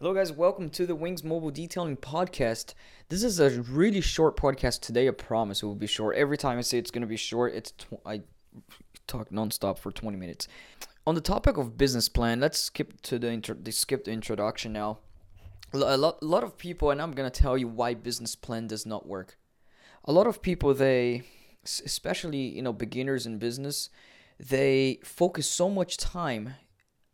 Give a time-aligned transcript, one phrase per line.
[0.00, 0.30] Hello, guys.
[0.30, 2.74] Welcome to the Wings Mobile Detailing Podcast.
[3.08, 5.08] This is a really short podcast today.
[5.08, 6.14] I promise it will be short.
[6.14, 8.20] Every time I say it's going to be short, it's tw- I
[9.08, 10.46] talk nonstop for 20 minutes.
[11.04, 14.72] On the topic of business plan, let's skip to the, intro- the skip the introduction
[14.72, 14.98] now.
[15.72, 18.68] A lot, a lot of people, and I'm going to tell you why business plan
[18.68, 19.36] does not work.
[20.04, 21.24] A lot of people, they,
[21.64, 23.90] especially you know beginners in business,
[24.38, 26.54] they focus so much time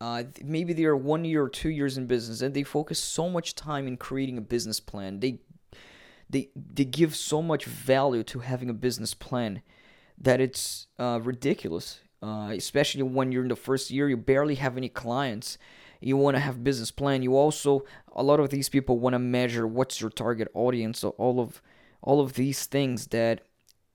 [0.00, 3.28] uh, maybe they are one year or two years in business and they focus so
[3.30, 5.20] much time in creating a business plan.
[5.20, 5.40] They
[6.28, 9.62] they they give so much value to having a business plan
[10.18, 12.00] that it's uh, ridiculous.
[12.22, 15.58] Uh, especially when you're in the first year you barely have any clients.
[16.00, 17.22] You want to have business plan.
[17.22, 21.10] You also a lot of these people want to measure what's your target audience so
[21.10, 21.62] all of
[22.02, 23.42] all of these things that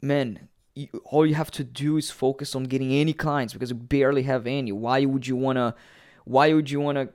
[0.00, 3.76] men you, all you have to do is focus on getting any clients because you
[3.76, 4.72] barely have any.
[4.72, 5.74] Why would you wanna?
[6.24, 7.08] Why would you wanna?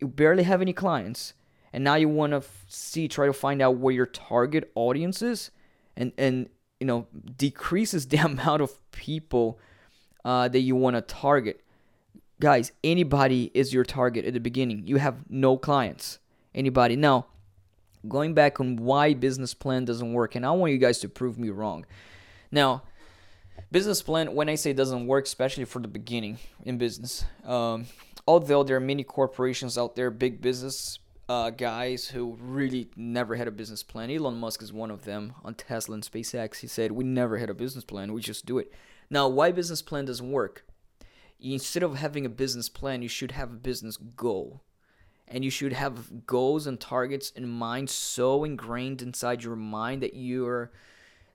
[0.00, 1.34] You barely have any clients,
[1.72, 5.50] and now you wanna f- see, try to find out where your target audience is,
[5.96, 6.48] and and
[6.80, 9.58] you know decreases the amount of people
[10.24, 11.62] uh, that you wanna target.
[12.40, 14.86] Guys, anybody is your target at the beginning.
[14.86, 16.18] You have no clients.
[16.54, 17.26] Anybody now.
[18.08, 21.38] Going back on why business plan doesn't work, and I want you guys to prove
[21.38, 21.84] me wrong.
[22.50, 22.82] Now,
[23.70, 27.86] business plan, when I say doesn't work, especially for the beginning in business, um,
[28.26, 33.46] although there are many corporations out there, big business uh, guys who really never had
[33.46, 34.10] a business plan.
[34.10, 36.56] Elon Musk is one of them on Tesla and SpaceX.
[36.56, 38.72] He said, We never had a business plan, we just do it.
[39.08, 40.64] Now, why business plan doesn't work?
[41.40, 44.60] Instead of having a business plan, you should have a business goal.
[45.28, 50.14] And you should have goals and targets in mind so ingrained inside your mind that
[50.14, 50.72] you're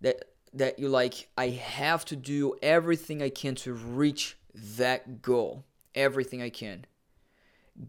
[0.00, 0.24] that
[0.54, 5.64] that you like I have to do everything I can to reach that goal.
[5.94, 6.86] Everything I can.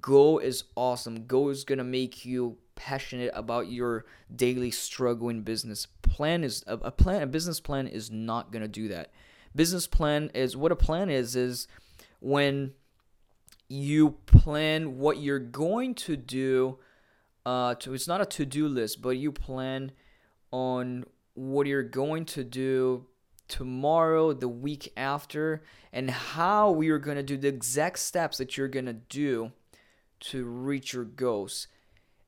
[0.01, 1.25] Goal is awesome.
[1.25, 5.87] Go is going to make you passionate about your daily struggle in business.
[6.01, 9.11] Plan is a, a plan a business plan is not going to do that.
[9.55, 11.67] Business plan is what a plan is is
[12.19, 12.73] when
[13.67, 16.77] you plan what you're going to do
[17.45, 19.91] uh to it's not a to-do list, but you plan
[20.51, 23.05] on what you're going to do
[23.47, 28.57] tomorrow, the week after, and how we are going to do the exact steps that
[28.57, 29.51] you're going to do
[30.19, 31.67] to reach your goals.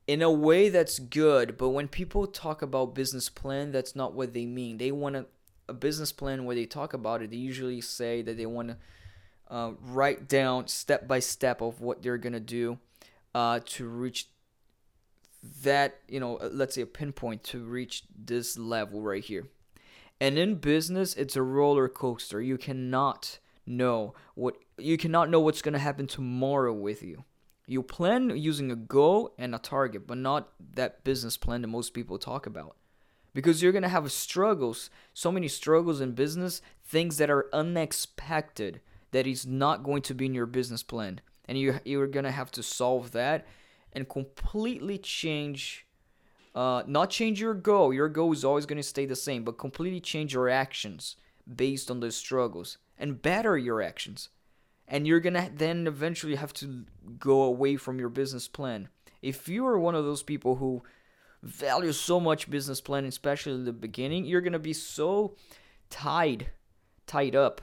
[0.07, 4.33] In a way that's good, but when people talk about business plan, that's not what
[4.33, 4.77] they mean.
[4.77, 5.25] They want a,
[5.67, 7.31] a business plan where they talk about it.
[7.31, 8.77] They usually say that they want to
[9.49, 12.77] uh, write down step by step of what they're gonna do
[13.33, 14.27] uh, to reach
[15.63, 19.47] that you know uh, let's say a pinpoint to reach this level right here.
[20.19, 22.41] And in business it's a roller coaster.
[22.41, 27.25] You cannot know what you cannot know what's going to happen tomorrow with you.
[27.67, 31.94] You plan using a goal and a target but not that business plan that most
[31.94, 32.75] people talk about.
[33.34, 38.81] Because you're going to have struggles so many struggles in business things that are unexpected
[39.11, 41.19] that is not going to be in your business plan.
[41.47, 43.45] And you you're going to have to solve that
[43.95, 45.85] and completely change
[46.53, 47.94] uh, not change your goal.
[47.94, 51.17] Your goal is always going to stay the same but completely change your actions
[51.53, 54.29] based on those struggles and better your actions.
[54.88, 56.85] And you're going to then eventually have to
[57.19, 58.88] go away from your business plan.
[59.22, 60.84] If you are one of those people who
[61.45, 65.35] value so much business planning especially in the beginning you're going to be so
[65.89, 66.50] tied
[67.05, 67.61] tied up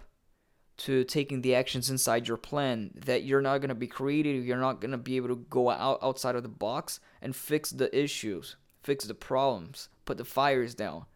[0.83, 4.57] to taking the actions inside your plan that you're not going to be creative you're
[4.57, 7.97] not going to be able to go out outside of the box and fix the
[7.99, 11.07] issues fix the problems put the fires down.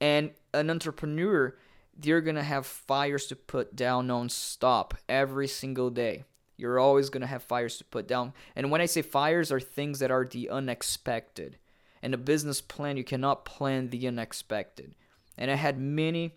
[0.00, 1.56] And an entrepreneur
[2.02, 6.24] you're going to have fires to put down non-stop every single day.
[6.56, 8.32] You're always going to have fires to put down.
[8.56, 11.58] And when i say fires are things that are the unexpected.
[12.02, 14.94] And a business plan you cannot plan the unexpected.
[15.38, 16.34] And i had many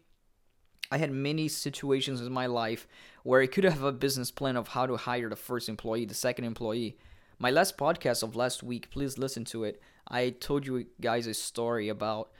[0.91, 2.87] I had many situations in my life
[3.23, 6.13] where I could have a business plan of how to hire the first employee, the
[6.13, 6.97] second employee.
[7.39, 9.81] My last podcast of last week, please listen to it.
[10.07, 12.31] I told you guys a story about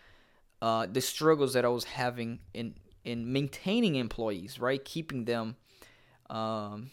[0.62, 5.56] uh, the struggles that I was having in in maintaining employees, right, keeping them,
[6.30, 6.92] um,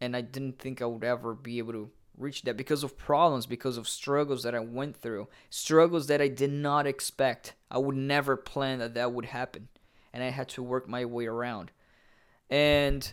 [0.00, 3.44] and I didn't think I would ever be able to reach that because of problems,
[3.44, 7.54] because of struggles that I went through, struggles that I did not expect.
[7.70, 9.68] I would never plan that that would happen
[10.12, 11.70] and I had to work my way around.
[12.50, 13.10] And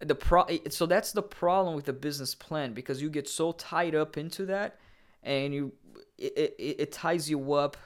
[0.00, 3.94] the pro so that's the problem with the business plan because you get so tied
[3.94, 4.78] up into that
[5.22, 5.72] and you
[6.16, 7.76] it, it, it ties you up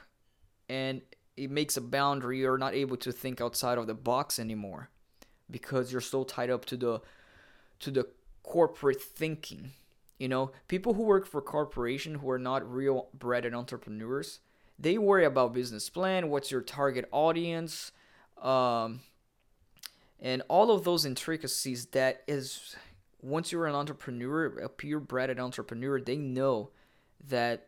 [0.69, 1.01] and
[1.35, 4.89] it makes a boundary you're not able to think outside of the box anymore
[5.49, 7.01] because you're so tied up to the
[7.79, 8.07] to the
[8.43, 9.71] corporate thinking
[10.19, 14.39] You know, people who work for corporation who are not real bred entrepreneurs,
[14.79, 17.91] they worry about business plan, what's your target audience,
[18.43, 18.99] um,
[20.21, 22.75] and all of those intricacies that is
[23.21, 26.69] once you're an entrepreneur, a purebred entrepreneur, they know
[27.29, 27.67] that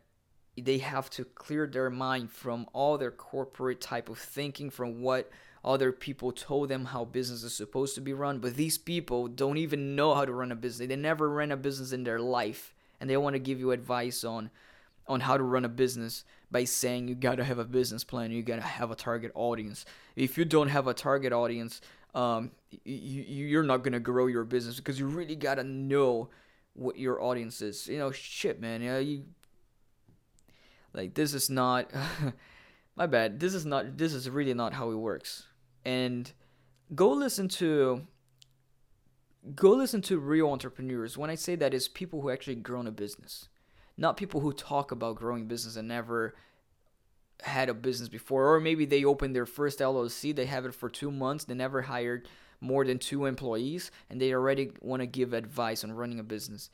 [0.58, 5.30] they have to clear their mind from all their corporate type of thinking, from what
[5.64, 8.38] other people told them how business is supposed to be run.
[8.38, 10.88] But these people don't even know how to run a business.
[10.88, 14.24] They never ran a business in their life, and they want to give you advice
[14.24, 14.50] on
[15.08, 18.42] on how to run a business by saying you gotta have a business plan, you
[18.42, 19.84] gotta have a target audience.
[20.14, 21.80] If you don't have a target audience,
[22.14, 22.50] um,
[22.84, 26.30] you, you're not gonna grow your business because you really gotta know
[26.74, 27.88] what your audience is.
[27.88, 28.82] You know, shit, man.
[28.82, 29.24] Yeah, you
[30.92, 31.90] like this is not
[32.96, 33.40] my bad.
[33.40, 33.98] This is not.
[33.98, 35.46] This is really not how it works.
[35.84, 36.32] And
[36.94, 38.06] go listen to.
[39.54, 41.16] Go listen to real entrepreneurs.
[41.16, 43.48] When I say that, is people who actually grown a business,
[43.96, 46.34] not people who talk about growing business and never
[47.42, 50.88] had a business before, or maybe they opened their first LLC, they have it for
[50.88, 52.28] two months, they never hired
[52.60, 56.70] more than two employees, and they already want to give advice on running a business.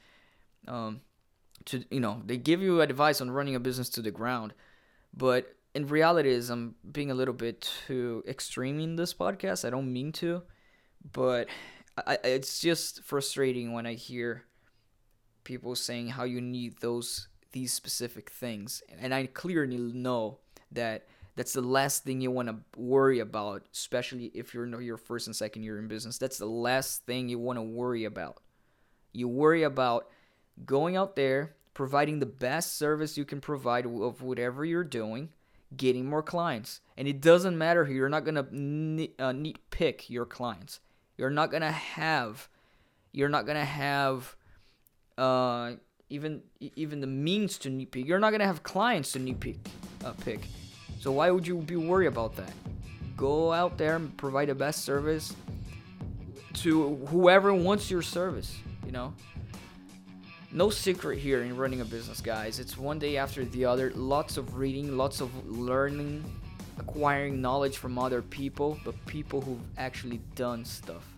[0.69, 1.01] Um,
[1.67, 4.55] to you know, they give you advice on running a business to the ground,
[5.15, 9.65] but in reality, is I'm being a little bit too extreme in this podcast.
[9.65, 10.43] I don't mean to,
[11.13, 11.49] but
[11.97, 14.45] I, it's just frustrating when I hear
[15.45, 20.39] people saying how you need those these specific things, and I clearly know
[20.71, 21.07] that
[21.37, 25.27] that's the last thing you want to worry about, especially if you're in your first
[25.27, 26.19] and second year in business.
[26.19, 28.41] That's the last thing you want to worry about.
[29.13, 30.09] You worry about
[30.67, 35.31] going out there, providing the best service you can provide of whatever you're doing,
[35.75, 36.81] getting more clients.
[36.97, 40.81] And it doesn't matter who You're not going to uh, neat pick your clients.
[41.17, 42.49] You're not going to have,
[43.13, 44.37] you're not going to have,
[45.23, 45.77] uh,
[46.11, 48.07] even even the means to neat pick.
[48.07, 49.59] You're not to have clients to neat pick.
[50.05, 50.41] Uh, pick.
[51.01, 52.53] So why would you be worried about that?
[53.17, 55.35] Go out there and provide the best service
[56.55, 59.15] to whoever wants your service, you know?
[60.51, 62.59] No secret here in running a business, guys.
[62.59, 63.93] It's one day after the other.
[63.95, 66.25] Lots of reading, lots of learning,
[66.79, 71.12] acquiring knowledge from other people, but people who've actually done stuff.